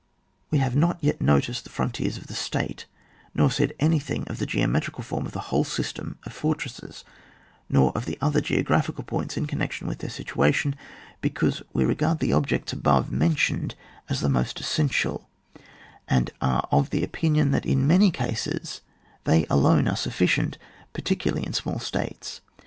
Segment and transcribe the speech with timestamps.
[0.49, 2.87] We have not yet noticed the frontiers of the state,
[3.35, 7.03] nor said anything of the geometrical form of the whole system of fortresses,
[7.69, 10.75] nor of the other geographical points in connection with their situation,
[11.21, 13.75] because we regard the objects above mentioned
[14.09, 15.29] as the most essential,
[16.07, 18.81] and are of opinion that in many cases
[19.25, 20.55] they alojie are sufiicient,
[20.93, 22.41] particularly in small states.